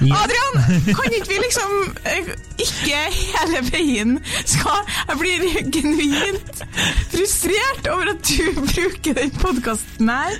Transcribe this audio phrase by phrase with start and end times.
[0.00, 0.58] Adrian,
[0.94, 1.72] kan ikke vi liksom
[2.06, 2.28] eh,
[2.62, 6.62] ikke hele veien skal Jeg blir genuint
[7.10, 10.38] frustrert over at du bruker den podkasten her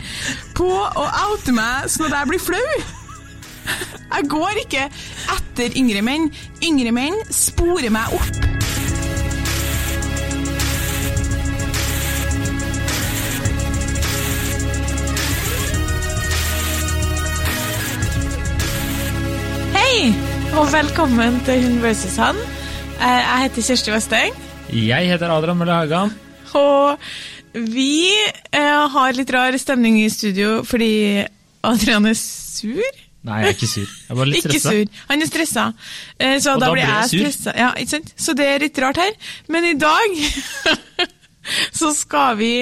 [0.59, 2.79] på å oute meg sånn at jeg blir flau.
[4.09, 4.87] Jeg går ikke
[5.35, 6.31] etter yngre menn.
[6.65, 8.58] Yngre menn sporer meg opp.
[20.59, 22.37] Og velkommen til Hun versus han.
[22.99, 24.35] Eh, Jeg heter Kjersti Westeng,
[24.73, 26.11] Jeg heter Adrian Mølle Haugan.
[26.55, 26.99] og
[27.55, 28.11] vi
[28.53, 31.25] eh, har litt rar stemning i studio fordi
[31.65, 32.83] Adrian er sur.
[33.25, 33.87] Nei, jeg er ikke sur.
[34.09, 34.85] Jeg bare litt Ikke sur.
[35.09, 35.65] Han er stressa.
[36.21, 37.19] Eh, Så Og da, da blir jeg jeg sur.
[37.19, 37.57] stressa.
[37.59, 38.13] Ja, ikke sant?
[38.17, 39.13] Så det er litt rart her.
[39.49, 40.19] Men i dag
[41.81, 42.53] så skal vi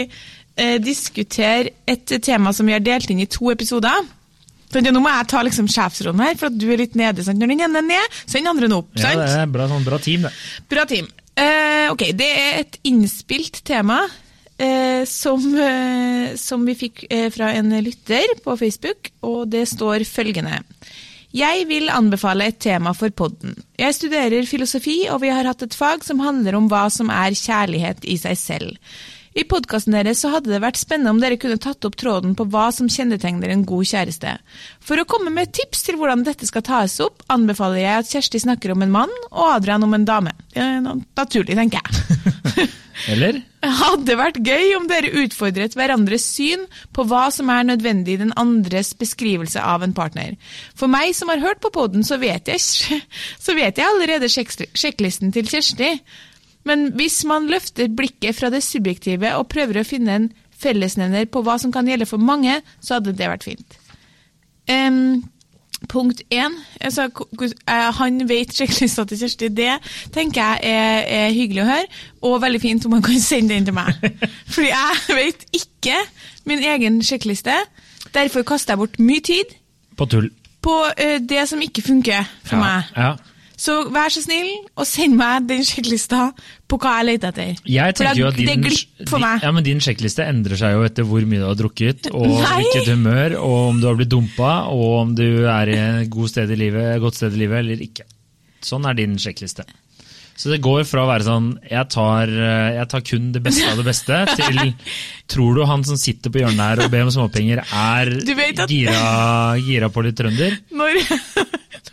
[0.56, 4.06] eh, diskutere et tema som vi har delt inn i to episoder.
[4.72, 7.24] Så nå må jeg ta liksom sjefsrollen her, for at du er litt nede.
[7.24, 7.40] Sant?
[7.40, 8.92] Når den ene er ned, så er den andre opp.
[8.98, 10.34] Ja, det er bra, sånn bra team, det.
[10.72, 11.08] Bra team.
[11.36, 14.00] Eh, ok, det er et innspilt tema
[14.58, 20.06] eh, som, eh, som vi fikk eh, fra en lytter på Facebook, og det står
[20.08, 20.62] følgende.
[21.36, 23.56] Jeg vil anbefale et tema for podden.
[23.76, 27.36] Jeg studerer filosofi, og vi har hatt et fag som handler om hva som er
[27.36, 28.78] kjærlighet i seg selv.
[29.36, 32.46] I podkasten deres så hadde det vært spennende om dere kunne tatt opp tråden på
[32.52, 34.36] hva som kjennetegner en god kjæreste.
[34.80, 38.40] For å komme med tips til hvordan dette skal tas opp, anbefaler jeg at Kjersti
[38.46, 40.32] snakker om en mann, og Adrian om en dame.
[40.56, 42.68] Naturlig, tenker jeg.
[43.12, 43.42] Eller?
[43.80, 46.64] hadde vært gøy om dere utfordret hverandres syn
[46.96, 50.36] på hva som er nødvendig i den andres beskrivelse av en partner.
[50.78, 52.16] For meg som har hørt på podden, så
[53.44, 55.96] så vet jeg allerede sjekk- sjekklisten til Kjersti.
[56.66, 61.42] Men hvis man løfter blikket fra det subjektive og prøver å finne en fellesnevner på
[61.44, 63.76] hva som kan gjelde for mange, så hadde det vært fint.
[64.66, 65.22] Um,
[65.86, 67.04] punkt én altså,
[67.68, 69.50] eh, Han vet sjekklista til Kjersti.
[69.54, 69.76] Det
[70.14, 71.90] tenker jeg er, er hyggelig å høre,
[72.26, 73.94] og veldig fint om han kan sende den til meg.
[74.54, 76.00] Fordi jeg vet ikke
[76.48, 77.54] min egen sjekkliste.
[78.14, 79.56] Derfor kaster jeg bort mye tid
[79.98, 80.30] På tull.
[80.64, 82.64] på uh, det som ikke funker for ja.
[82.64, 82.92] meg.
[82.96, 83.35] Ja.
[83.56, 86.28] Så vær så snill og send meg den sjekklista
[86.68, 87.62] på hva jeg leter etter.
[87.72, 88.66] Jeg tenker jo at din,
[89.40, 92.58] ja, din sjekkliste endrer seg jo etter hvor mye du har drukket, og Nei!
[92.60, 96.34] hvilket humør, og om du har blitt dumpa, og om du er i et god
[96.34, 98.04] sted i livet, godt sted i livet eller ikke.
[98.66, 99.64] Sånn er din sjekkliste.
[100.36, 103.70] Så det går fra å være sånn jeg tar, eh, jeg tar kun det beste
[103.70, 104.74] av det beste, til
[105.32, 108.12] tror du han som sitter på hjørnet her og ber om småpenger, er
[108.68, 109.00] gira,
[109.64, 110.58] gira på litt trønder?
[110.76, 111.00] Når,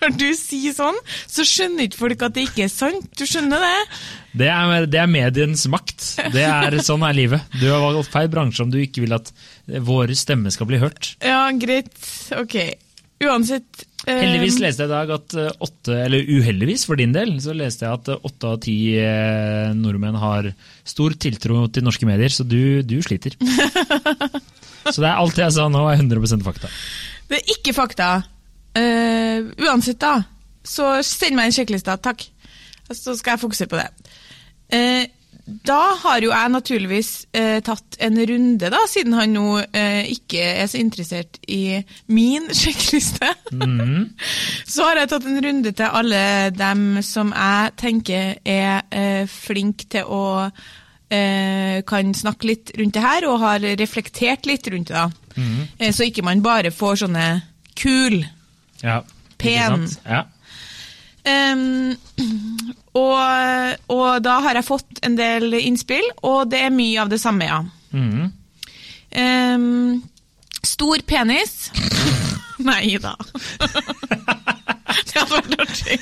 [0.04, 0.98] når du sier sånn,
[1.30, 3.08] så skjønner ikke folk at det ikke er sant.
[3.18, 3.76] Du skjønner det?
[4.44, 6.06] Det er, det er mediens makt.
[6.34, 7.58] Det er, sånn er livet.
[7.62, 9.32] Du har valgt feil bransje om du ikke vil at
[9.86, 11.14] vår stemme skal bli hørt.
[11.24, 11.94] Ja, greit.
[12.36, 12.58] Ok.
[13.24, 17.38] Uansett eh, Heldigvis leste jeg i dag at eh, åtte, eller uheldigvis for din del,
[17.44, 20.50] så leste jeg at eh, åtte av ti eh, nordmenn har
[20.84, 23.38] stor tiltro til norske medier, så du, du sliter.
[24.84, 26.68] Så det er alt jeg sa nå, er 100% fakta.
[27.30, 28.08] Det er ikke fakta.
[29.34, 30.20] Eh, uansett, da,
[30.64, 32.26] så send meg en sjekkliste, takk.
[32.94, 33.90] Så skal jeg fokusere på det.
[34.74, 35.06] Uh,
[35.44, 40.40] da har jo jeg naturligvis eh, tatt en runde, da, siden han nå eh, ikke
[40.40, 41.82] er så interessert i
[42.16, 43.34] min sjekkliste.
[44.64, 46.22] så har jeg tatt en runde til alle
[46.56, 53.04] dem som jeg tenker er eh, flink til å eh, kan snakke litt rundt det
[53.04, 54.96] her, og har reflektert litt rundt det.
[54.96, 55.10] da.
[55.78, 57.28] Eh, så ikke man bare får sånne
[57.76, 58.22] kul.
[58.80, 59.02] Ja.
[59.44, 59.86] Pen.
[60.08, 60.24] Ja.
[61.24, 61.96] Um,
[63.00, 63.20] og,
[63.96, 67.48] og da har jeg fått en del innspill, og det er mye av det samme,
[67.48, 67.62] ja.
[67.94, 68.32] Mm.
[69.14, 70.04] Um,
[70.66, 71.72] stor penis.
[72.70, 73.16] Nei da.
[73.60, 75.98] det hadde vært artig.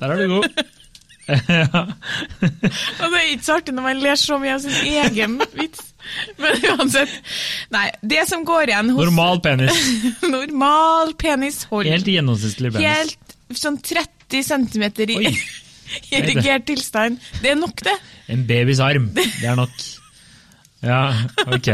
[0.00, 0.44] Der er du god.
[3.00, 5.89] og det er ikke så artig når man ler så mye av sin egen vits.
[6.40, 7.12] Men uansett.
[7.74, 9.80] Nei, det som går igjen hos Normal penis.
[10.36, 11.90] Normal penis hold.
[11.90, 12.86] Helt gjennomsnittlig penis.
[12.86, 15.34] Helt sånn 30 cm i Oi.
[16.20, 17.20] erigert tilstand.
[17.42, 17.96] Det er nok, det.
[18.30, 19.10] En babys arm.
[19.16, 19.74] Det er nok.
[20.86, 21.02] Ja,
[21.46, 21.72] ok.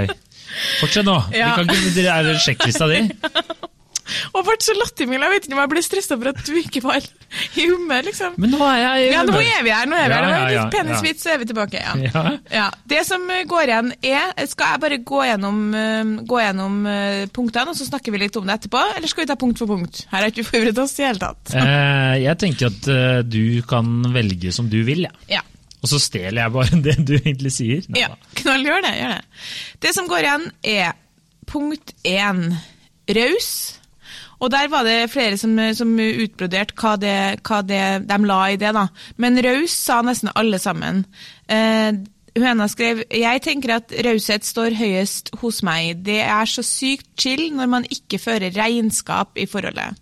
[0.80, 1.16] Fortsett nå.
[1.36, 1.54] Ja.
[1.54, 3.04] Vi kan ikke, er det sjekklista di?
[4.32, 5.22] Og ble så lattermild.
[5.26, 8.36] Jeg vet ikke om jeg ble stressa for at du ikke var i humør, liksom.
[8.40, 9.88] Men nå er jeg Ja, nå er vi her.
[9.90, 10.26] nå er vi her.
[10.26, 11.82] Det var en litt penisvits, så er vi tilbake.
[11.82, 11.94] Ja.
[12.06, 12.24] Ja.
[12.52, 17.26] Ja, Det som går igjen er Skal jeg bare gå gjennom, eh, gå gjennom eh,
[17.34, 18.82] punktene, og så snakker vi litt om det etterpå?
[18.96, 20.04] Eller skal vi ta punkt for punkt?
[20.12, 21.54] Her har ikke vi forberedt oss i det hele tatt.
[21.58, 25.12] Eh, jeg tenker at du kan velge som du vil, ja.
[25.30, 25.42] Ja.
[25.82, 27.82] og så stjeler jeg bare det du egentlig sier.
[27.90, 28.12] Nei, ja.
[28.40, 28.94] Knall, gjør det.
[29.00, 30.94] gjør Det Det som går igjen, er
[31.46, 32.40] punkt én
[33.16, 33.50] raus
[34.40, 37.16] Og der var det flere som, som utbroderte hva, det,
[37.46, 38.74] hva det, de la i det.
[38.76, 38.88] da.
[39.16, 41.04] Men raus sa nesten alle sammen.
[41.48, 41.96] Eh,
[42.36, 46.02] Høna skrev jeg tenker at raushet står høyest hos meg.
[46.04, 49.96] Det er så sykt chill når man ikke fører regnskap i forholdet.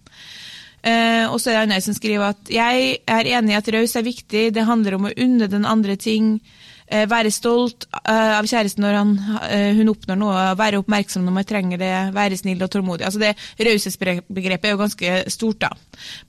[0.85, 3.95] Eh, og så er det andre som skriver at jeg er enig i at raus
[3.97, 4.49] er viktig.
[4.57, 6.41] Det handler om å unne den andre ting.
[6.85, 9.13] Eh, være stolt eh, av kjæresten når han,
[9.49, 10.47] eh, hun oppnår noe.
[10.59, 11.93] Være oppmerksom når man trenger det.
[12.17, 13.07] Være snill og tålmodig.
[13.09, 13.35] Altså det
[13.65, 15.73] Raushetsbegrepet er jo ganske stort, da.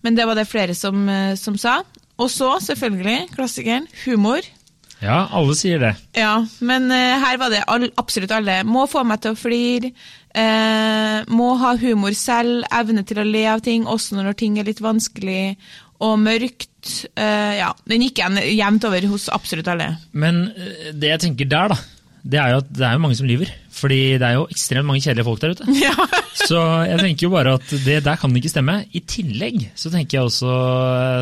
[0.06, 1.82] Men det var det flere som, som sa.
[2.16, 4.46] Og så, selvfølgelig, klassikeren, humor.
[5.02, 5.92] Ja, alle sier det.
[6.16, 8.62] Ja, men her var det all, absolutt alle.
[8.64, 9.92] Må få meg til å flire.
[10.36, 14.68] Eh, må ha humor selv, evne til å le av ting, også når ting er
[14.68, 15.56] litt vanskelig
[16.04, 16.94] og mørkt.
[17.16, 19.94] Eh, ja, Den gikk igjen jevnt over hos absolutt alle.
[20.14, 21.78] Men eh, det jeg tenker der, da,
[22.26, 23.52] det er jo at det er jo mange som lyver.
[23.76, 25.68] Fordi det er jo ekstremt mange kjedelige folk der ute.
[25.86, 25.94] Ja.
[26.46, 28.74] Så jeg tenker jo bare at det der kan det ikke stemme.
[28.96, 30.56] I tillegg så tenker jeg også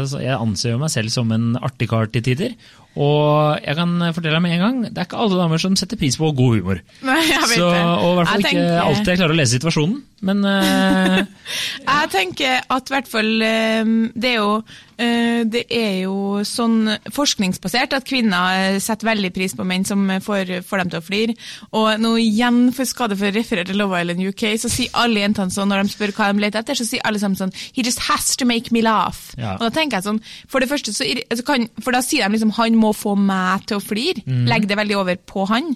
[0.09, 2.55] så Jeg anser jo meg selv som en artig kar til tider.
[2.93, 5.97] Og jeg kan fortelle deg med en gang, det er ikke alle damer som setter
[5.97, 6.81] pris på god humor.
[7.05, 9.95] Nei, jeg vet Så, og i hvert fall ikke alltid jeg klarer å lese situasjonen.
[10.23, 11.19] Men eh,
[11.91, 14.55] Jeg tenker at i hvert fall eh, Det er jo
[14.97, 20.53] eh, det er jo sånn forskningsbasert at kvinner setter veldig pris på menn som får,
[20.63, 21.35] får dem til å flire.
[21.75, 25.25] Og nå igjen, for skade for å referere til Love Island UK, så sier alle
[25.25, 27.83] jentene sånn når de spør hva de leter etter, så sier alle sammen sånn He
[27.83, 29.33] just has to make me laugh.
[29.35, 29.57] Ja.
[29.57, 32.37] Og da tenker jeg sånn, For det første så, så kan, For da sier de
[32.37, 34.23] liksom han må få meg til å flire.
[34.47, 35.73] Legg det veldig over på han.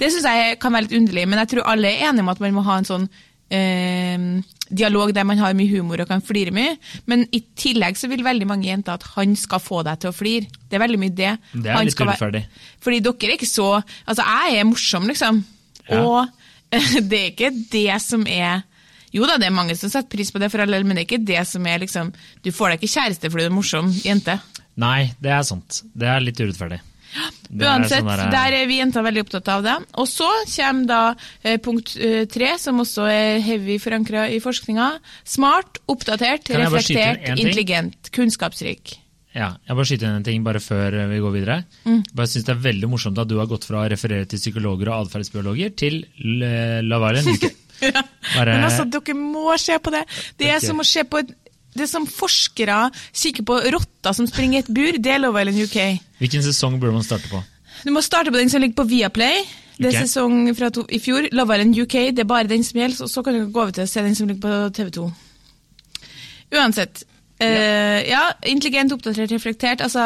[0.00, 2.42] Det syns jeg kan være litt underlig, men jeg tror alle er enige om at
[2.42, 3.06] man må ha en sånn
[3.48, 6.76] dialog der man har mye humor og kan flire mye.
[7.06, 10.16] Men i tillegg så vil veldig mange jenter at han skal få deg til å
[10.16, 10.48] flire.
[10.66, 11.34] Det er veldig mye det.
[11.52, 12.44] Det er Han litt urettferdig.
[12.82, 15.44] Fordi dere er ikke så Altså, jeg er morsom, liksom.
[15.86, 16.00] Ja.
[16.02, 16.26] Og
[17.10, 18.64] det er ikke det som er
[19.14, 21.04] jo da, det er mange som setter pris på det, for all del, men det
[21.04, 22.10] er ikke det som er liksom
[22.44, 24.34] Du får deg ikke kjæreste fordi du er morsom jente.
[24.76, 25.82] nei, det er sant.
[25.96, 26.82] Det er litt urettferdig.
[27.16, 29.76] Er Uansett, sånn der- der er vi jenter veldig opptatt av det.
[30.02, 31.00] Og så kommer da
[31.44, 34.90] eh, punkt eh, tre, som også er heavy forankra i forskninga.
[35.24, 38.98] Smart, oppdatert, reflektert, intelligent, kunnskapsrik.
[39.36, 41.56] Ja, jeg bare skyter inn en ting bare før vi går videre.
[41.84, 42.02] Mm.
[42.16, 44.88] Bare synes Det er veldig morsomt at du har gått fra å referere til psykologer
[44.88, 45.98] og atferdsbiologer til
[46.88, 47.50] la Island UK.
[48.34, 50.04] Bare- Men altså, dere må se på det.
[50.40, 51.34] Det er som å se på et
[51.78, 54.98] det som forskere kikker på rotter som springer i et bur.
[55.02, 55.78] Det er Love Island UK.
[56.22, 57.42] Hvilken sesong burde man starte på?
[57.84, 59.44] Du må starte på den som ligger på Viaplay.
[59.76, 60.06] Det er okay.
[60.08, 61.28] sesong fra to, i fjor.
[61.36, 63.02] Love Island UK, det er bare den som gjelder.
[63.04, 65.10] og Så kan du gå over til å se den som ligger på TV2.
[66.56, 67.04] Uansett.
[67.42, 69.82] Eh, ja, intelligent, oppdatert, reflektert.
[69.84, 70.02] Altså,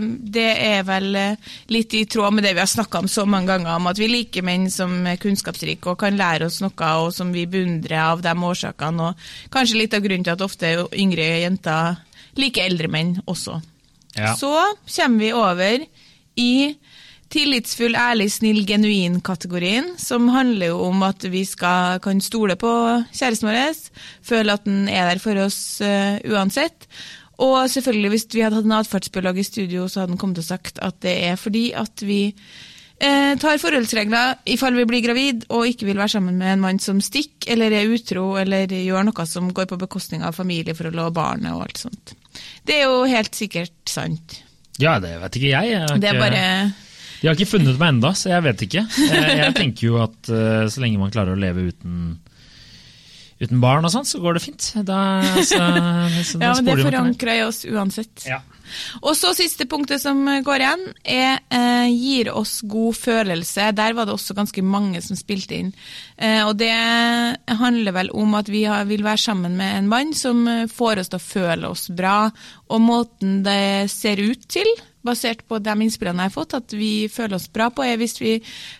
[0.00, 3.52] det er vel eh, litt i tråd med det vi har snakka om så mange
[3.52, 7.10] ganger, om at vi liker menn som er kunnskapsrike og kan lære oss noe, og
[7.16, 9.10] som vi beundrer av de årsakene.
[9.10, 12.00] Og kanskje litt av grunnen til at ofte yngre jenter
[12.38, 13.58] liker eldre menn også.
[14.16, 14.34] Ja.
[14.38, 14.52] Så
[14.90, 15.84] kommer vi over
[16.40, 16.52] i
[17.30, 22.72] tillitsfull, ærlig, snill, genuin-kategorien, som handler jo om at vi skal, kan stole på
[23.14, 23.78] kjæresten vår,
[24.26, 26.88] føle at den er der for oss uh, uansett.
[27.40, 30.48] Og selvfølgelig, hvis vi hadde hatt en atferdsbiolog i studio, så hadde han kommet og
[30.48, 32.26] sagt at det er fordi at vi
[33.00, 36.62] eh, tar forholdsregler i fall vi blir gravid og ikke vil være sammen med en
[36.66, 41.00] mann som stikker eller er utro eller gjør noe som går på bekostning av familieforhold
[41.06, 42.14] og barnet og alt sånt.
[42.68, 44.42] Det er jo helt sikkert sant.
[44.80, 45.72] Ja, det vet ikke jeg.
[45.72, 46.00] jeg ikke...
[46.04, 46.44] Det er bare
[47.20, 48.82] De har ikke funnet meg enda, så jeg vet ikke.
[49.10, 52.14] Jeg, tenker jo at eh, så lenge man klarer å leve uten,
[53.40, 54.70] uten barn og sånn, så går det fint.
[54.86, 55.00] Da,
[55.50, 55.60] så,
[56.24, 58.26] så, Ja, men det forankrer i oss uansett.
[58.28, 58.42] Ja.
[59.02, 63.70] Og så siste punktet som går igjen, er eh, gir oss god følelse.
[63.76, 65.72] Der var det også ganske mange som spilte inn.
[66.16, 66.70] Eh, og det
[67.60, 71.10] handler vel om at vi har, vil være sammen med en mann som får oss
[71.10, 72.30] til å føle oss bra.
[72.70, 74.70] Og måten det ser ut til,
[75.06, 78.20] basert på de innspillene jeg har fått, at vi føler oss bra på, er hvis
[78.20, 78.34] vi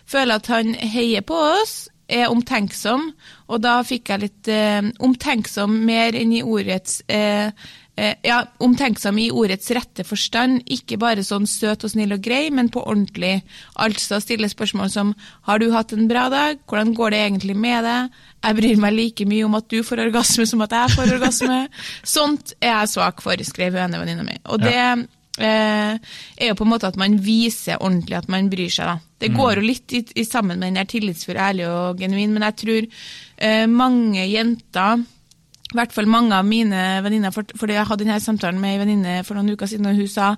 [0.09, 3.11] føler at han heier på oss, er omtenksom,
[3.51, 7.51] og da fikk jeg litt eh, omtenksom mer enn i ordets eh,
[7.95, 12.43] eh, ja, omtenksom i ordets rette forstand, ikke bare sånn søt og snill og grei,
[12.53, 13.41] men på ordentlig.
[13.81, 15.13] Altså stille spørsmål som
[15.47, 18.97] har du hatt en bra dag, hvordan går det egentlig med deg, jeg bryr meg
[18.97, 21.63] like mye om at du får orgasme som at jeg får orgasme.
[22.15, 24.39] Sånt er jeg svak for, skrev hun venninna mi.
[24.49, 25.03] Og det eh,
[25.39, 28.89] er jo på en måte at man viser ordentlig at man bryr seg.
[28.89, 29.11] Da.
[29.21, 32.45] Det går jo litt i, i sammen med den der tillitsfull, ærlig og genuin, men
[32.49, 32.87] jeg tror
[33.37, 35.05] eh, mange jenter
[35.71, 38.83] i hvert fall mange av mine venninner, for, fordi jeg hadde denne samtalen med en
[38.83, 40.33] venninne for noen uker siden, og hun sa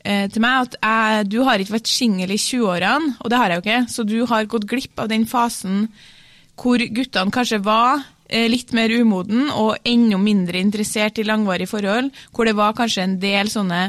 [0.00, 3.52] eh, til meg at jeg, du har ikke vært singel i 20-årene, og det har
[3.52, 5.84] jeg jo ikke, så du har gått glipp av den fasen
[6.62, 12.08] hvor guttene kanskje var eh, litt mer umoden og enda mindre interessert i langvarige forhold,
[12.32, 13.86] hvor det var kanskje en del sånne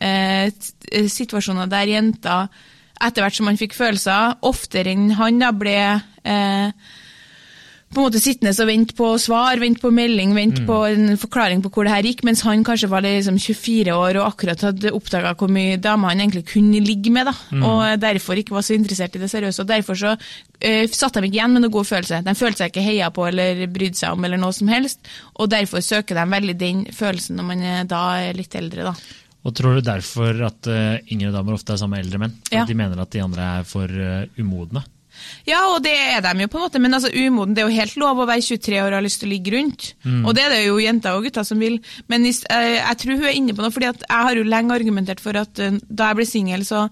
[0.00, 2.52] eh, eh, situasjoner der jenter,
[2.96, 5.76] etter hvert som man fikk følelser, oftere enn han da ble
[6.24, 6.94] eh,
[7.86, 11.62] på en måte sittende og vente på svar, vente på melding, vente på en forklaring
[11.62, 14.92] på hvor det her gikk, mens han kanskje var liksom 24 år og akkurat hadde
[14.96, 18.74] oppdaga hvor mye damer han egentlig kunne ligge med, da, og derfor ikke var så
[18.76, 19.62] interessert i det seriøse.
[19.62, 20.16] og Derfor så
[20.60, 22.22] eh, satt de ikke igjen med noen god følelse.
[22.26, 25.06] De følte seg ikke heia på eller brydde seg om eller noe som helst,
[25.38, 29.22] og derfor søker de veldig den følelsen når man er da er litt eldre, da.
[29.46, 32.34] Og tror du derfor at eh, yngre damer ofte er sammen med eldre menn?
[32.50, 32.64] Ja.
[32.64, 34.82] At de mener at de andre er for eh, umodne?
[35.46, 37.76] Ja, og det er de jo på en måte, men altså umoden, det er jo
[37.80, 39.92] helt lov å være 23 år og ha lyst til å ligge rundt.
[40.24, 41.78] Og det er det jo jenter og gutter som vil.
[42.08, 44.74] Men hvis- eh, jeg tror hun er inne på noe, fordi jeg har jo lenge
[44.74, 46.88] argumentert for at eh, da jeg ble singel, så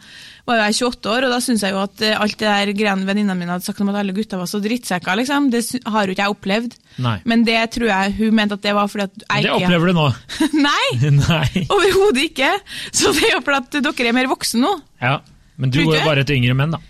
[0.47, 3.07] var jeg 28 år, og da syns jeg jo at eh, alt det der greiene
[3.09, 6.13] venninnene mine hadde sagt om at alle gutter var så drittsekker, liksom, det har jo
[6.15, 6.75] ikke jeg opplevd.
[7.05, 7.17] Nei.
[7.25, 9.93] Men det tror jeg hun mente at det var fordi at jeg Det opplever du
[9.99, 10.09] nå!
[10.69, 11.11] Nei!
[11.11, 11.67] Nei.
[11.69, 12.53] Overhodet ikke!
[12.93, 14.75] Så det er jo fordi at dere er mer voksne nå.
[15.03, 15.19] Ja,
[15.57, 16.81] Men du er jo bare etter yngre menn, da.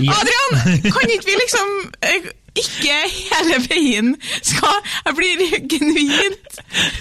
[0.00, 0.14] Ja.
[0.16, 1.72] Adrian, kan ikke vi liksom
[2.08, 4.14] eh, ikke hele veien
[4.44, 6.56] skal Jeg blir genuint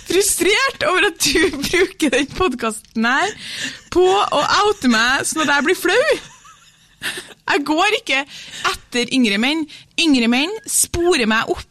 [0.10, 3.32] frustrert over at du bruker den podkasten her
[3.96, 6.04] på å oute meg sånn at jeg blir flau.
[7.52, 8.20] Jeg går ikke
[8.72, 9.66] etter yngre menn.
[10.00, 11.71] Yngre menn sporer meg opp.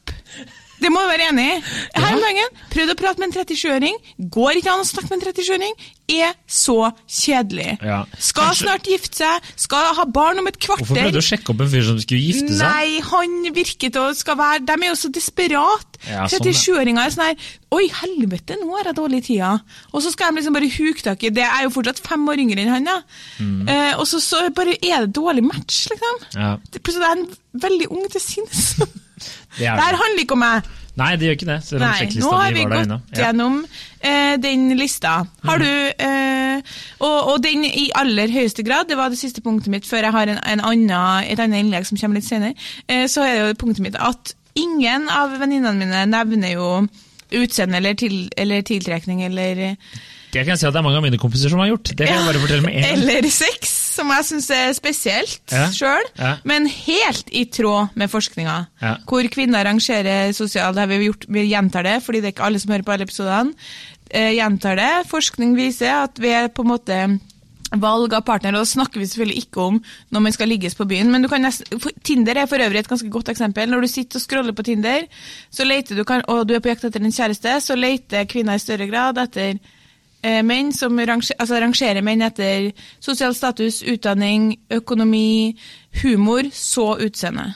[0.81, 1.57] Det må du være enig i.
[2.01, 3.97] Her om dagen prøvde å prate med en 37-åring.
[4.33, 5.75] Går ikke an å snakke med en 37-åring.
[6.11, 7.77] Er så kjedelig.
[7.87, 8.01] Ja.
[8.19, 10.83] Skal Kanskje- snart gifte seg, skal ha barn om et kvarter.
[10.83, 12.65] Hvorfor prøvde du å sjekke opp en fyr som skulle gifte seg?
[12.65, 16.01] Nei, han virket å skal være De er jo så desperat.
[16.09, 19.53] Ja, sånn, 37-åringer er sånn her Oi, helvete, nå har jeg dårlig tida.
[19.93, 22.41] Og så skal de liksom bare huke tak i Det er jo fortsatt fem år
[22.43, 22.97] yngre enn han, ja.
[23.39, 23.69] Mm.
[23.69, 26.19] Eh, og så, så bare er det dårlig match, liksom.
[26.35, 27.29] Ja, plutselig er han
[27.69, 28.65] veldig ung til sinns.
[29.57, 30.69] det Det er her handler ikke om meg.
[31.01, 31.59] Nei, det gjør ikke det.
[31.65, 33.13] Selv om Nei, nå har vi var gått.
[33.17, 33.21] Ja.
[33.25, 33.55] gjennom
[34.03, 35.13] eh, den lista.
[35.47, 35.65] Har Mm.
[35.65, 36.63] du eh,
[37.01, 40.13] og, og den i aller høyeste grad, det var det siste punktet mitt før jeg
[40.13, 42.55] har en, en annen, et annet innlegg som kommer litt senere,
[42.89, 46.67] eh, så er det jo punktet mitt at ingen av venninnene mine nevner jo
[47.31, 49.77] utseende eller, til, eller tiltrekning eller
[50.35, 51.93] Det kan jeg si at det er mange av mine kompiser som har gjort.
[51.97, 52.85] Det kan jeg bare fortelle med en.
[52.93, 56.37] Eller sex, som jeg syns er spesielt Ja, sjøl, ja.
[56.49, 58.57] men helt i tråd med forskninga.
[58.83, 58.95] Ja.
[59.11, 62.47] Hvor kvinner rangerer sosialt det har vi, gjort, vi gjentar det, fordi det er ikke
[62.49, 63.55] alle som hører på alle episodene.
[64.11, 64.91] Eh, gjentar det.
[65.11, 67.01] Forskning viser at vi er på en måte
[67.71, 69.77] valg av partner, og da snakker vi selvfølgelig ikke om
[70.11, 72.89] når man skal ligges på byen, men du kan nesten, Tinder er for øvrig et
[72.91, 73.71] ganske godt eksempel.
[73.71, 75.05] Når du sitter og scroller på Tinder,
[75.55, 78.59] så du, kan- og du er på jakt etter en kjæreste, så leter kvinner i
[78.59, 79.61] større grad etter
[80.23, 85.57] menn som ranger, altså rangerer menn etter sosial status, utdanning, økonomi,
[86.03, 87.55] humor, så utseende.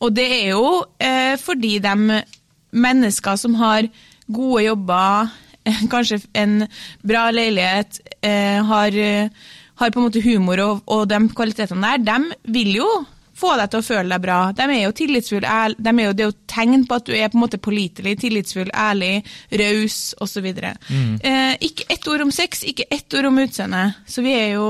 [0.00, 0.66] Og det er jo
[1.02, 2.22] eh, fordi de
[2.70, 3.88] mennesker som har
[4.28, 5.28] gode jobber,
[5.64, 6.66] eh, kanskje en
[7.06, 9.28] bra leilighet, eh, har, eh,
[9.74, 13.06] har på en måte humor og, og de kvalitetene der, de vil jo
[13.38, 14.38] få deg til å føle deg bra.
[14.58, 17.30] De er jo tillitsfulle, de er jo, det er jo tegn på at du er
[17.30, 19.22] på en måte pålitelig, tillitsfull, ærlig,
[19.62, 20.46] raus osv.
[20.50, 23.84] Eh, ikke ett ord om sex, ikke ett ord om utseende.
[24.10, 24.68] Så vi er jo,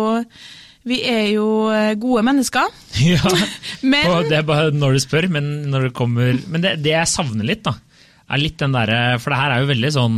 [0.89, 2.69] vi er jo eh, gode mennesker.
[3.09, 3.23] Ja,
[3.91, 6.93] Men- og det er bare når du spør, men når det kommer Men det, det
[6.97, 7.75] jeg savner litt, da,
[8.29, 10.17] er litt den derre For det her er jo veldig sånn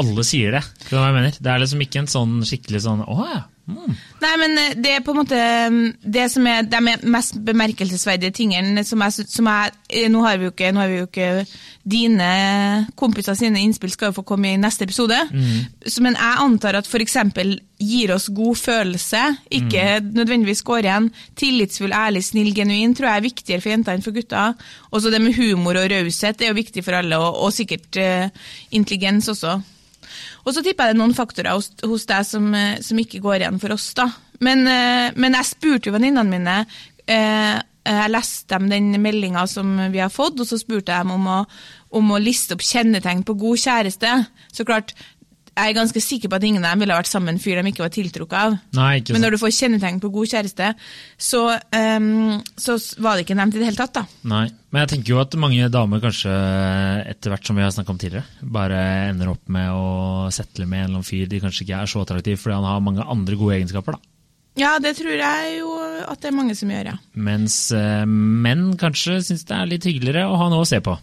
[0.00, 1.34] Alle sier det, skjønner du hva jeg mener?
[1.44, 3.40] Det er liksom ikke en sånn skikkelig sånn Å ja.
[3.64, 3.92] Mm.
[4.20, 5.36] Nei, men eh, det er på en måte
[5.72, 10.36] mm, det som er de mest bemerkelsesverdige tingene som jeg, som jeg eh, Nå har
[10.36, 11.30] vi jo ikke, nå har vi jo ikke
[11.94, 12.28] Dine
[13.00, 15.16] kompiser sine innspill skal jo få komme i neste episode.
[15.32, 15.88] mm.
[16.04, 17.16] men jeg antar at f.eks.
[17.80, 21.10] gir oss god følelse, ikke nødvendigvis går igjen.
[21.36, 24.56] Tillitsfull, ærlig, snill, genuin tror jeg er viktigere for jenter enn for gutter.
[24.92, 28.48] Også det med humor og raushet er jo viktig for alle, og, og sikkert uh,
[28.72, 29.58] intelligens også.
[30.44, 33.22] Og så tipper jeg det er noen faktorer hos, hos deg som, eh, som ikke
[33.24, 33.92] går igjen for oss.
[33.94, 34.10] da.
[34.40, 36.66] Men, eh, men jeg spurte jo venninnene mine.
[37.06, 41.10] eh, Jeg leste dem den meldinga som vi har fått, og så spurte jeg dem
[41.10, 41.46] om å,
[41.92, 44.26] om å liste opp kjennetegn på god kjæreste.
[44.50, 44.94] Så klart,
[45.54, 47.60] jeg er ganske sikker på at ingen av dem ville vært sammen med en fyr
[47.60, 48.56] de ikke var tiltrukket av.
[48.74, 50.70] Nei, ikke Men når du får kjennetegn på god kjæreste,
[51.30, 51.42] så,
[51.78, 53.94] um, så var det ikke nevnt i det hele tatt.
[54.00, 54.04] da.
[54.32, 56.34] Nei, men jeg tenker jo at mange damer kanskje,
[57.14, 58.80] etter hvert som vi har snakket om tidligere, bare
[59.12, 59.86] ender opp med å
[60.34, 62.82] settle med en eller annen fyr de kanskje ikke er så attraktiv fordi han har
[62.82, 63.98] mange andre gode egenskaper.
[63.98, 64.10] da.
[64.58, 65.72] Ja, det tror jeg jo
[66.06, 66.98] at det er mange som gjør, ja.
[67.14, 70.94] Mens eh, menn kanskje syns det er litt hyggeligere å ha noe å se på.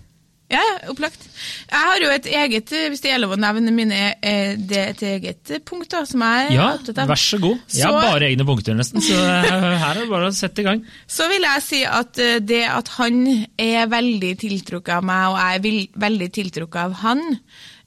[0.51, 1.23] Ja, ja, opplagt.
[1.71, 4.89] Jeg har jo et eget, eh, hvis det gjelder å nevne mine, eh, det er
[4.91, 7.07] et eget punkt da, som jeg er opptatt av.
[7.13, 7.61] vær så god.
[7.71, 9.47] Jeg har bare egne punkter, nesten, så eh,
[9.79, 10.83] her er det bare å sette i gang.
[11.07, 13.21] Så vil jeg si at eh, det at han
[13.57, 17.23] er veldig tiltrukket av meg, og jeg er veldig tiltrukket av han,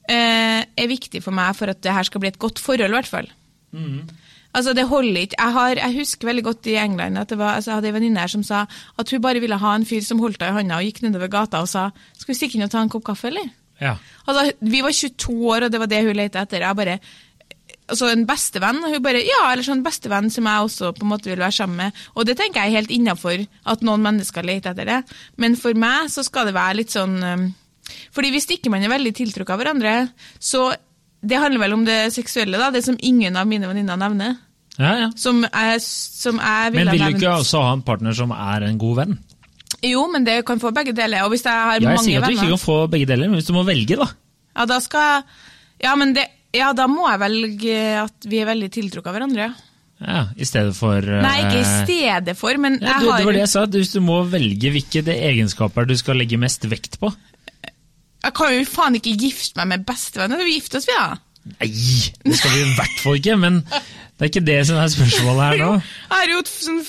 [0.09, 2.97] eh, er viktig for meg for at det her skal bli et godt forhold, i
[2.97, 3.29] hvert fall.
[4.55, 5.37] Altså, det holder ikke.
[5.39, 7.97] Jeg, har, jeg husker veldig godt i England at det var, altså, jeg hadde en
[7.97, 8.63] venninne her som sa
[8.97, 11.31] at hun bare ville ha en fyr som holdt henne i hånda og gikk nedover
[11.31, 13.49] gata og sa 'Skal vi stikke inn og ta en kopp kaffe', eller?
[13.81, 13.95] Ja.
[14.27, 16.63] Altså, vi var 22 år, og det var det hun lette etter.
[16.63, 16.99] Jeg bare,
[17.89, 21.11] altså En bestevenn og hun bare, ja, eller sånn bestevenn som jeg også på en
[21.11, 21.91] måte vil være sammen med.
[22.15, 25.03] Og det tenker jeg er helt innafor at noen mennesker leter etter det.
[25.37, 27.53] Men for meg så skal det være litt sånn
[28.15, 29.93] fordi hvis ikke man er veldig tiltrukket av hverandre,
[30.41, 30.71] så
[31.25, 34.35] Det handler vel om det seksuelle, da, det som ingen av mine venninner nevner.
[34.77, 35.07] ja, ja.
[35.17, 38.67] Som jeg, som jeg ville Men vil du ikke også ha en partner som er
[38.69, 39.17] en god venn?
[39.85, 41.25] Jo, men det kan få begge deler.
[41.25, 43.29] Og hvis jeg har Ja, jeg mange sier at du ikke kan få begge deler,
[43.29, 44.07] men hvis du må velge, da.
[44.55, 45.23] Ja, da skal
[45.83, 49.49] Ja, men det Ja, da må jeg velge at vi er veldig tiltrukket av hverandre.
[49.51, 49.71] ja.
[49.95, 53.27] Ja, I stedet for eh, Nei, ikke i stedet for, men ja, jeg har Det
[53.29, 56.97] var det jeg sa, hvis du må velge hvilke egenskaper du skal legge mest vekt
[56.99, 57.13] på.
[58.25, 60.41] Jeg kan jo faen ikke gifte meg med bestevenner.
[60.47, 61.17] Vi gifter oss, vi, da.
[61.59, 61.67] Nei,
[62.25, 65.43] det skal vi i hvert fall ikke, men det er ikke det som er spørsmålet
[65.45, 65.71] her nå.
[66.09, 66.81] Jeg har jo sånn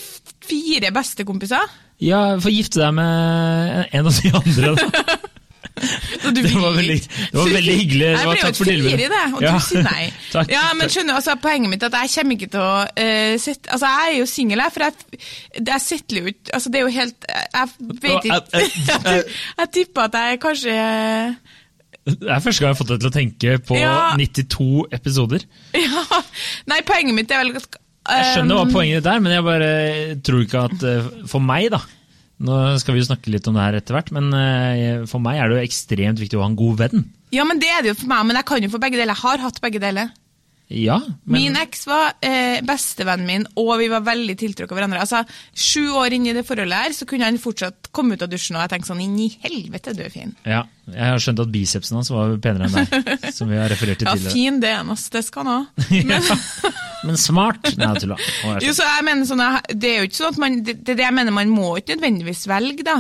[0.47, 1.75] fire bestekompiser.
[2.05, 5.17] Ja, Få gifte deg med en av de andre, da.
[5.77, 8.07] Det var veldig- det var veldig hyggelig.
[8.07, 8.93] Det Jeg var ble jo takk et for tilbudet.
[8.93, 9.53] fire i det, og Ja.
[9.53, 10.05] du sier nei.
[10.33, 10.51] Takk.
[10.51, 13.37] Ja, men skjønner du, altså, Poenget mitt er at jeg kommer ikke til å uh,
[13.39, 15.21] sitte Altså, jeg er jo singel, jeg, for jeg,
[15.67, 17.69] jeg settler jo ikke Altså, det er jo helt Jeg
[18.07, 19.23] vet ikke Jeg, eh, eh.
[19.61, 20.77] Jeg tipper at jeg kanskje
[22.07, 23.95] Det er første gang jeg har fått deg til å tenke på Ja.
[24.17, 25.45] 92 episoder.
[25.77, 26.23] Ja.
[26.71, 29.45] Nei, poenget mitt er vel um, Jeg skjønner hva um, poenget ditt er, men jeg
[29.45, 29.71] bare
[30.25, 31.81] tror ikke at eh, For meg, da
[32.45, 35.41] Nå skal vi jo snakke litt om det her etter hvert, men eh, for meg
[35.41, 37.07] er det jo ekstremt viktig å ha en god venn.
[37.33, 39.15] Ja, men det er det jo for meg, men jeg kan jo få begge deler.
[39.15, 40.13] Jeg har hatt begge deler.
[40.69, 45.03] Ja, men Min eks var eh, bestevennen min, og vi var veldig tiltrukket av hverandre.
[45.05, 45.21] Altså,
[45.55, 48.57] Sju år inn i det forholdet her, så kunne han fortsatt komme ut av dusjen,
[48.59, 50.33] og jeg tenkte sånn Inn i helvete, du er fin.
[50.43, 54.03] ja, jeg har skjønt at bicepsen hans var penere enn deg, som vi har referert
[54.03, 54.35] til Ja, tidligere.
[54.35, 54.91] fin det er han.
[55.17, 55.87] Det skal han ha.
[56.11, 56.27] Men...
[57.07, 57.71] men smart!
[57.79, 58.27] Nei, jeg tuller.
[58.67, 61.01] Jo, så jeg mener sånn, Det er jo ikke sånn at man det, det er
[61.03, 62.97] det jeg mener, man må ikke nødvendigvis velge, da.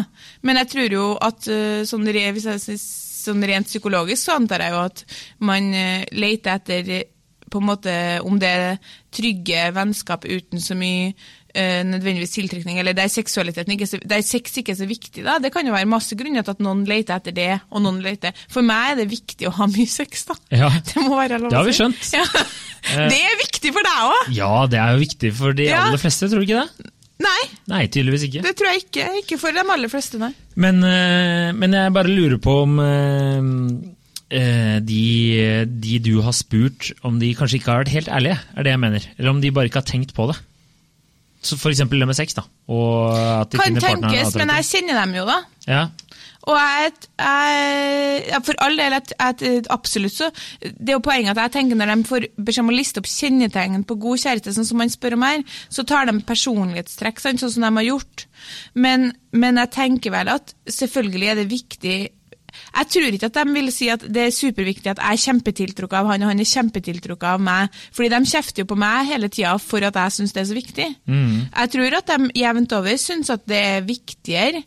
[0.46, 2.78] Men jeg tror jo at eh, sånn, hvis jeg,
[3.26, 5.04] sånn rent psykologisk så antar jeg jo at
[5.50, 6.94] man eh, leter etter
[7.50, 7.92] på en måte
[8.26, 8.78] om det er
[9.14, 11.12] trygge vennskap uten så mye
[11.54, 15.24] eh, nødvendigvis tiltrekning, eller der seksualiteten ikke så, der sex ikke er så viktig.
[15.24, 15.38] da.
[15.40, 18.34] Det kan jo være masse grunner til at noen leter etter det, og noen leter
[18.52, 20.36] For meg er det viktig å ha mye sex, da.
[20.50, 20.68] Ja.
[20.90, 22.02] Det må være lov Det har vi skjønt.
[22.12, 22.26] Ja.
[22.86, 24.28] Det er viktig for deg òg!
[24.36, 25.86] ja, det er jo viktig for de Ja.
[25.88, 26.92] aller fleste, tror du ikke det?
[27.24, 28.42] Nei, Nei, tydeligvis ikke.
[28.44, 29.04] det tror jeg ikke.
[29.22, 30.28] Ikke for de aller fleste, nei.
[30.60, 33.95] Men, eh, men jeg bare lurer på om eh, eh,
[34.26, 35.02] de,
[35.70, 38.82] de du har spurt, om de kanskje ikke har vært helt ærlige, er det jeg
[38.82, 39.08] mener.
[39.18, 40.38] Eller om de bare ikke har tenkt på det.
[41.46, 42.42] Så for eksempel det med sex, da.
[42.72, 45.38] Og at de Kan tenkes, men jeg kjenner dem jo, da.
[45.68, 45.84] Ja.
[46.46, 50.28] Og jeg, jeg For all del, jeg, jeg, absolutt så
[50.62, 53.10] Det er jo poenget at jeg tenker når de får beskjed om å liste opp
[53.10, 57.40] kjennetegn på god kjæreste, sånn som man spør om her, så tar de personlighetstrekk, sånn
[57.42, 58.26] som de har gjort.
[58.78, 61.98] Men, men jeg tenker vel at selvfølgelig er det viktig
[62.76, 65.98] jeg tror ikke at de vil si at det er superviktig at jeg er kjempetiltrukket
[66.00, 67.78] av han, og han er kjempetiltrukket av meg.
[67.96, 70.58] Fordi de kjefter jo på meg hele tida for at jeg syns det er så
[70.58, 70.88] viktig.
[71.46, 74.62] Jeg tror at de jevnt over syns at det er viktigere.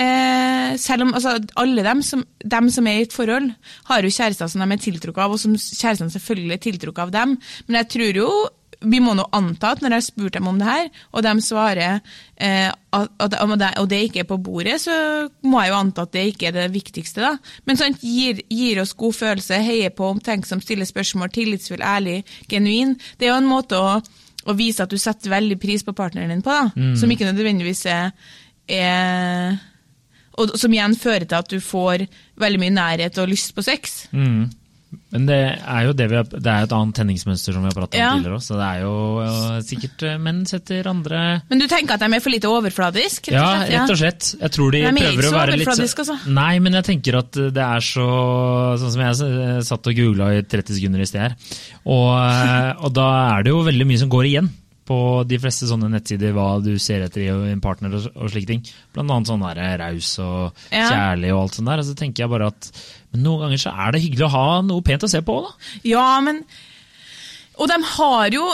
[0.00, 3.50] Eh, selv om altså, alle dem som, dem som er i et forhold,
[3.90, 7.12] har jo kjærester som de er tiltrukket av, og som kjærestene selvfølgelig er tiltrukket av
[7.12, 7.36] dem.
[7.66, 8.30] Men jeg tror jo
[8.84, 11.32] vi må nå anta at når jeg har spurt dem om det her, og de
[11.44, 12.00] svarer
[12.36, 14.94] eh, at, og det, ikke er på bordet, så
[15.46, 17.24] må jeg jo anta at det ikke er det viktigste.
[17.24, 17.32] da.
[17.68, 22.96] Men sånt gir, gir oss god følelse, heier på, omtenksom, stiller spørsmål, tillitsfull, ærlig, genuin.
[23.18, 23.98] Det er jo en måte å,
[24.44, 26.88] å vise at du setter veldig pris på partneren din på, da.
[26.98, 28.10] Som ikke nødvendigvis er,
[28.68, 29.60] er
[30.40, 32.06] og som igjen fører til at du får
[32.40, 34.06] veldig mye nærhet og lyst på sex.
[34.16, 34.48] Mm.
[35.12, 37.76] Men det er jo det vi har, det er et annet tenningsmønster som vi har
[37.76, 38.10] pratet om Ja.
[38.16, 41.96] tidligere også, så det er jo øh, sikkert øh, menn setter andre Men du tenker
[41.96, 43.28] at de er for lite overfladisk?
[43.32, 44.30] Ja, rett og slett.
[44.40, 46.18] Jeg tror de, De er prøver å så være litt altså.
[46.28, 48.08] Nei, men jeg tenker at det er så
[48.82, 51.36] Sånn som jeg satt og googla i 30 sekunder i sted her.
[51.84, 54.50] Og, eh, og da er det jo veldig mye som går igjen
[54.88, 54.96] på
[55.30, 58.64] de fleste sånne nettsider, hva du ser etter i en partner og, og slike ting.
[58.94, 60.88] Blant annet sånn der raus og Ja.
[60.90, 61.78] kjærlig og alt sånt der.
[61.78, 62.70] Og så tenker jeg bare at
[63.12, 65.48] men noen ganger så er det hyggelig å ha noe pent å se på òg,
[65.50, 65.78] da.
[65.84, 66.42] Ja, men
[67.60, 68.46] Og de har jo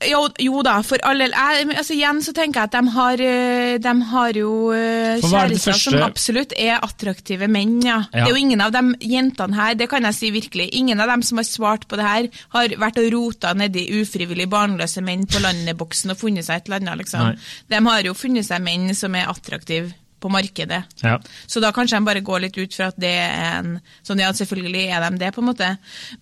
[0.00, 1.34] Jo, jo da, for alle del.
[1.76, 5.76] altså Igjen så tenker jeg at de har, eh, de har jo eh, er kjærester
[5.76, 7.98] som absolutt er attraktive menn, ja.
[8.08, 8.22] Ja.
[8.24, 11.12] Det er jo ingen av de jentene her, det kan jeg si virkelig, ingen av
[11.12, 15.26] dem som har svart på det her, har vært og rota nedi ufrivillig barnløse menn
[15.28, 17.34] på landeboksen og funnet seg et eller annet, liksom.
[17.34, 17.36] Nei.
[17.68, 20.80] De har jo funnet seg menn som er attraktive på markedet.
[21.04, 21.18] Ja.
[21.46, 24.32] Så da kanskje de bare går litt ut fra at det er en Sånn, ja,
[24.32, 25.70] selvfølgelig er de det, på en måte.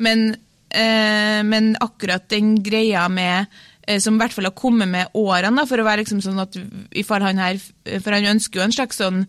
[0.02, 0.32] Men,
[0.70, 3.46] men akkurat den greia med
[3.86, 6.58] eh, som i hvert fall har kommet med årene, for å være liksom sånn at
[6.58, 7.60] han her
[8.02, 9.22] For han ønsker jo en slags sånn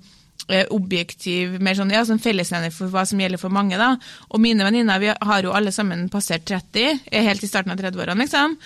[0.50, 3.78] eh, objektiv, mer sånn, ja, sånn fellesnevner for hva som gjelder for mange.
[3.78, 3.96] da.
[4.30, 7.82] Og mine venninner vi har jo alle sammen passert 30, er helt i starten av
[7.82, 8.58] 30-årene, liksom.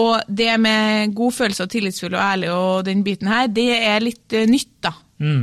[0.00, 4.04] Og det med god følelse og tillitsfull og ærlig og den biten her, det er
[4.04, 4.94] litt eh, nytt, da.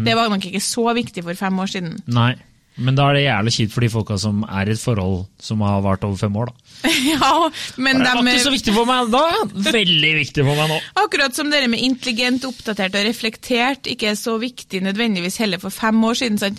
[0.05, 1.93] Det var nok ikke så viktig for fem år siden.
[2.11, 2.33] Nei.
[2.81, 5.63] Men da er det jævlig kjipt for de folka som er i et forhold som
[5.65, 6.60] har vart over fem år, da.
[7.11, 7.33] ja,
[7.77, 9.23] men Det var de, ikke så viktig for meg da!
[9.71, 10.79] Veldig viktig for meg nå.
[11.03, 15.73] Akkurat som dere med intelligent, oppdatert og reflektert ikke er så viktig nødvendigvis heller for
[15.73, 16.57] fem år siden.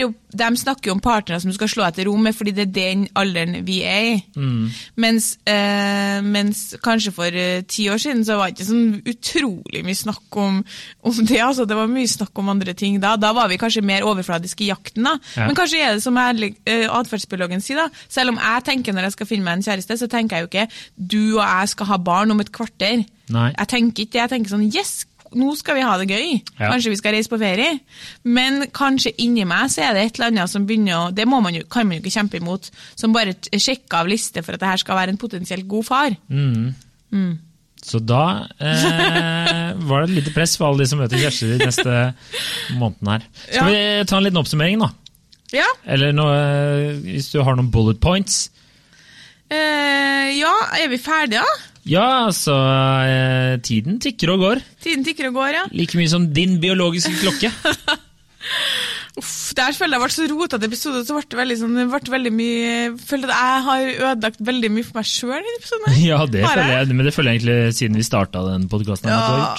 [0.00, 2.74] Jo, de snakker jo om partnere som du skal slå etter rommet, fordi det er
[2.74, 4.16] den alderen vi er i.
[4.36, 4.70] Mm.
[5.00, 9.84] Mens, eh, mens kanskje for eh, ti år siden så var det ikke sånn utrolig
[9.86, 10.60] mye snakk om,
[11.04, 11.40] om det.
[11.42, 13.14] altså Det var mye snakk om andre ting da.
[13.20, 15.06] Da var vi kanskje mer overfladiske i jakten.
[15.06, 15.16] da.
[15.36, 15.48] Ja.
[15.48, 18.04] Men kanskje er det som eh, atferdsbiologen sier, da.
[18.08, 20.52] Selv om jeg tenker når jeg skal finne meg en kjæreste, så tenker jeg jo
[20.52, 23.02] ikke du og jeg skal ha barn om et kvarter.
[23.34, 23.50] Nei.
[23.58, 24.22] Jeg tenker ikke det.
[24.26, 24.94] Jeg tenker sånn Yes,
[25.34, 26.34] nå skal vi ha det gøy.
[26.60, 26.68] Ja.
[26.70, 27.72] Kanskje vi skal reise på ferie.
[28.22, 31.40] Men kanskje inni meg så er det et eller annet som begynner å Det må
[31.42, 32.68] man jo, kan man jo ikke kjempe imot.
[32.94, 36.14] Som bare sjekker av liste for at det her skal være en potensielt god far.
[37.84, 38.22] Så da
[38.64, 41.96] eh, var det et lite press for alle de som møter Kjersti de neste
[42.78, 43.26] månedene her.
[43.44, 43.64] Skal Ja.
[43.68, 44.88] vi ta en liten oppsummering, da?
[45.54, 45.66] Ja.
[45.86, 46.38] Eller noe,
[47.04, 48.46] hvis du har noen bullet points?
[49.52, 51.70] Eh, ja, er vi ferdige, da?
[51.84, 52.54] Ja, altså
[53.04, 54.62] eh, Tiden tikker og går.
[54.84, 55.64] Tiden tikker og går, ja.
[55.76, 57.52] Like mye som din biologiske klokke.
[59.20, 62.14] Uff, der føler jeg ble så rotete episode, så ble det veldig, sånn, det ble
[62.16, 65.98] veldig mye føler at jeg har ødelagt veldig mye for meg sjøl i denne episoden.
[66.02, 69.12] Ja, det føler jeg, men det føler jeg egentlig siden vi starta den podkasten.
[69.12, 69.54] Ja.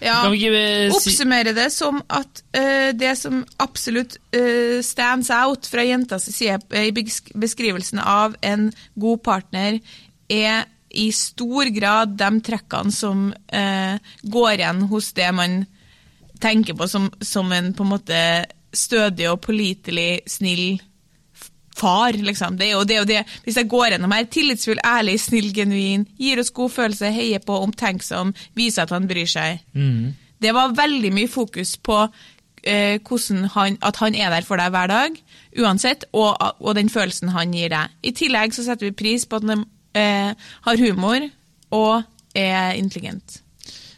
[0.00, 0.20] Ja.
[0.30, 6.60] Eh, Oppsummere det som at uh, det som absolutt uh, stands out fra jentas side
[6.84, 6.92] i
[7.34, 9.80] beskrivelsen av en god partner,
[10.28, 15.58] er i stor grad de trekkene som uh, går igjen hos det man
[16.40, 18.20] tenker på som, som en på en måte
[18.72, 20.87] stødig og pålitelig, snill f-
[21.78, 22.56] far, liksom.
[22.58, 23.24] Det er jo det og det.
[23.44, 27.60] Hvis jeg går gjennom her, tillitsfull, ærlig, snill, genuin, gir oss god følelse, heier på,
[27.68, 29.62] omtenksom, viser at han bryr seg.
[30.42, 32.02] Det var veldig mye fokus på
[32.62, 33.00] eh,
[33.54, 35.18] han, at han er der for deg hver dag,
[35.58, 37.96] uansett, og, og den følelsen han gir deg.
[38.02, 40.32] I tillegg så setter vi pris på at han eh,
[40.66, 41.28] har humor
[41.70, 42.02] og
[42.34, 43.42] er intelligent.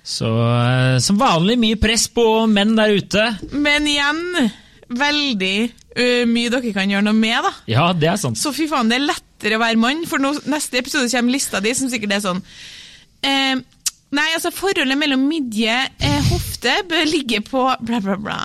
[0.02, 3.26] Så eh, som vanlig mye press på menn der ute.
[3.52, 4.50] Men igjen,
[4.90, 7.52] veldig uh, mye dere kan gjøre noe med, da.
[7.70, 8.40] Ja, det er sant.
[8.40, 11.62] Så fy faen, det er lettere å være mann, for nå, neste episode kommer lista
[11.62, 13.60] di, som sikkert er sånn uh,
[14.10, 18.38] Nei, altså, forholdet mellom midje eh, hofte bør ligge på bla, bla, bla.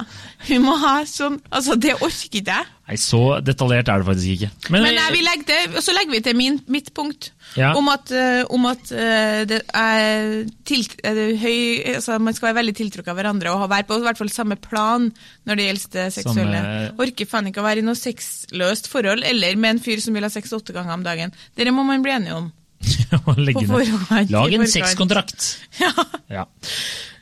[0.45, 2.74] Vi må ha sånn Altså, det orker ikke jeg.
[2.86, 4.48] Nei, Så detaljert er det faktisk ikke.
[4.69, 7.71] Men, Men jeg vil legge til, og så legger vi til min, mitt punkt Ja.
[7.80, 12.34] om at, eh, om at eh, det er til, eh, det er høy, altså man
[12.38, 15.08] skal være veldig tiltrukket av hverandre og ha- være på i hvert fall samme plan
[15.48, 16.62] når det gjelder det seksuelle.
[16.62, 20.13] Samme- Orker faen ikke å være i noe sexløst forhold eller med en fyr som
[20.13, 21.34] vil ha sex åtte ganger om dagen.
[21.58, 22.52] Dere må man bli enige om.
[22.86, 25.58] forhånd, Lag en sexkontrakt.
[25.82, 25.91] Ja.
[26.30, 26.45] Ja.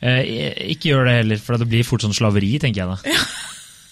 [0.04, 3.16] Eh, ikke gjør det heller, for det blir fort sånn slaveri, tenker jeg da.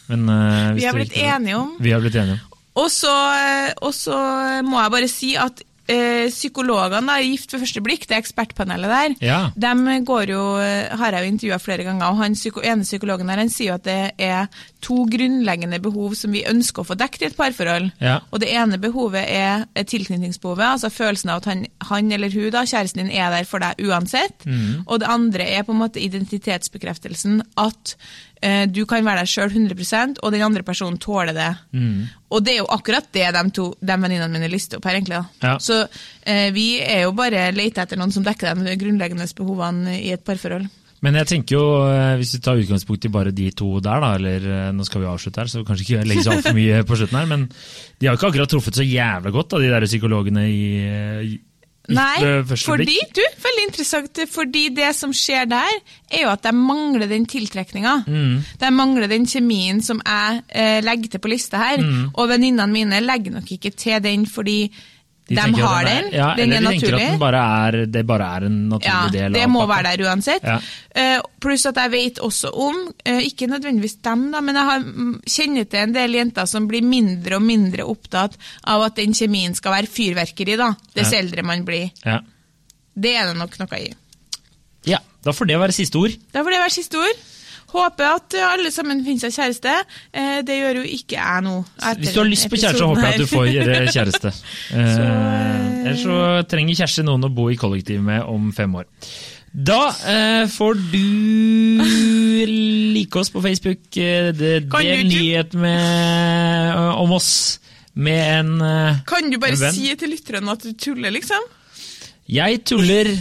[0.09, 1.75] Men, uh, Vi har blitt ikke- enige om.
[1.79, 2.47] Vi har blitt enige om.
[2.75, 3.11] Og så,
[3.81, 4.15] og så
[4.63, 5.61] må jeg bare si at
[5.91, 9.51] uh, psykologene da, Gift ved første blikk, det ekspertpanelet der, Ja.
[9.57, 13.27] de går jo, eh, har jeg jo intervjua flere ganger, og han psyko, ene psykologen
[13.27, 14.47] der han sier jo at det er
[14.81, 17.91] to grunnleggende behov som vi ønsker å få dekket i et parforhold.
[17.99, 18.19] Ja.
[18.31, 22.49] Og det ene behovet er eh, tilknytningsbehovet, altså følelsen av at han, han eller hun,
[22.51, 24.47] da, kjæresten din, er der for deg uansett.
[24.87, 28.30] Og det andre er på en måte identitetsbekreftelsen, at eh,
[28.73, 31.49] du kan være deg sjøl 100% og den andre personen tåler det.
[32.31, 35.19] Og det er jo akkurat det de to de venninnene mine lister opp her, egentlig.
[35.43, 35.57] Ja.
[35.61, 35.83] Så
[36.25, 40.23] eh, vi er jo bare leter etter noen som dekker de grunnleggende behovene i et
[40.25, 40.69] parforhold.
[41.01, 44.11] Men jeg tenker jo, eh, hvis vi tar utgangspunkt i bare de to der, da,
[44.19, 46.97] eller eh, nå skal vi avslutte her, så kanskje ikke legge seg altfor mye på
[46.99, 50.45] slutten her, men de har ikke akkurat truffet så jævla godt, da, de der psykologene
[50.45, 51.39] eh, i
[51.89, 55.79] Nei, fordi, du, veldig interessant, fordi det som skjer der,
[56.11, 57.95] er jo at de mangler den tiltrekninga.
[58.05, 58.35] Mm.
[58.61, 61.81] De mangler den kjemien som jeg eh, legger til på lista her.
[61.81, 62.13] Mm.
[62.13, 64.59] Og venninnene mine legger nok ikke til den fordi
[65.31, 67.41] De De tenker at er- den, ja, den eller er de tenker at den bare
[67.67, 70.43] er, det bare er en naturlig Ja, del det må være der uansett.
[70.43, 70.57] Ja.
[70.91, 74.79] Uh, pluss at jeg vet også om, uh, ikke nødvendigvis dem, da, men jeg har,
[74.83, 78.35] mm, kjenner til en del jenter som blir mindre og mindre opptatt
[78.67, 81.19] av at den kjemien skal være fyrverkeri, da, dess Ja.
[81.23, 81.89] eldre man blir.
[82.05, 82.19] Ja.
[82.93, 83.93] Det er det nok noe i.
[84.91, 86.11] ja, da får det være siste ord.
[86.33, 87.27] Da får det være siste ord.
[87.71, 89.75] Håper at eh, alle sammen finner seg kjæreste.
[90.11, 91.57] Eh, det gjør jo ikke jeg nå.
[92.01, 94.33] Hvis du har lyst på kjæreste, så håper jeg at du får gjøre kjæreste.
[94.35, 96.17] så, eh, Ellers så
[96.51, 98.89] trenger Kjersti noen å bo i kollektiv med om fem år.
[99.51, 101.01] Da eh, får du
[102.47, 103.83] like oss på Facebook.
[103.99, 104.67] Eh, del
[105.07, 107.59] nyhet med, eh, om oss
[107.93, 109.01] med en venn.
[109.07, 111.43] Kan du bare si til lytterne at du tuller, liksom?
[112.31, 113.11] Jeg tuller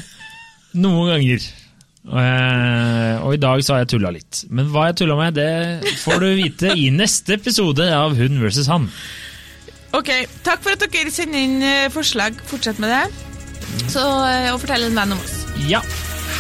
[0.79, 1.49] noen ganger.
[2.09, 4.45] Eh, og i dag så har jeg tulla litt.
[4.51, 8.71] Men hva jeg tulla med, det får du vite i neste episode av Hun versus
[8.71, 8.89] han.
[9.97, 10.09] Ok,
[10.47, 12.39] Takk for at dere sender inn eh, forslag.
[12.51, 13.05] Fortsett med det.
[13.91, 15.41] Så, eh, og fortell en venn om oss.
[15.69, 15.85] Ja.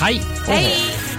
[0.00, 0.16] Hei.
[0.48, 1.09] Hei!